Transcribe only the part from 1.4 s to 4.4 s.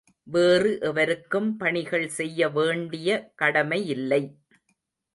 பணிகள் செய்ய வேண்டிய கடமையில்லை.